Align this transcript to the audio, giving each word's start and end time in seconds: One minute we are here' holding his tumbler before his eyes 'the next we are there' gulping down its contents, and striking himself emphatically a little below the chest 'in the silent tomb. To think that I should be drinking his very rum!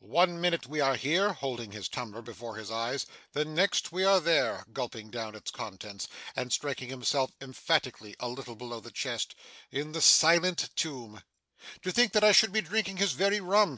One 0.00 0.40
minute 0.40 0.66
we 0.66 0.80
are 0.80 0.96
here' 0.96 1.32
holding 1.34 1.70
his 1.70 1.88
tumbler 1.88 2.20
before 2.20 2.56
his 2.56 2.68
eyes 2.68 3.06
'the 3.30 3.44
next 3.44 3.92
we 3.92 4.02
are 4.02 4.18
there' 4.18 4.66
gulping 4.72 5.08
down 5.08 5.36
its 5.36 5.52
contents, 5.52 6.08
and 6.34 6.52
striking 6.52 6.88
himself 6.88 7.30
emphatically 7.40 8.16
a 8.18 8.26
little 8.28 8.56
below 8.56 8.80
the 8.80 8.90
chest 8.90 9.36
'in 9.70 9.92
the 9.92 10.00
silent 10.02 10.70
tomb. 10.74 11.22
To 11.82 11.92
think 11.92 12.10
that 12.14 12.24
I 12.24 12.32
should 12.32 12.50
be 12.50 12.60
drinking 12.60 12.96
his 12.96 13.12
very 13.12 13.38
rum! 13.40 13.76